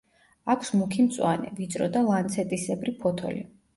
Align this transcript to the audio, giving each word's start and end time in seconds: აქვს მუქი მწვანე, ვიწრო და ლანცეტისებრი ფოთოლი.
აქვს 0.53 0.71
მუქი 0.77 1.05
მწვანე, 1.09 1.51
ვიწრო 1.59 1.91
და 1.99 2.03
ლანცეტისებრი 2.09 2.95
ფოთოლი. 3.05 3.45